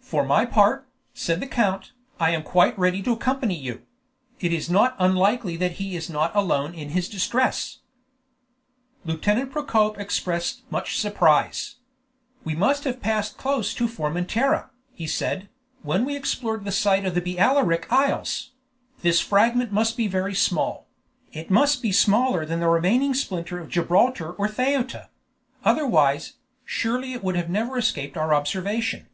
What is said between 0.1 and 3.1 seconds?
my part," said the count, "I am quite ready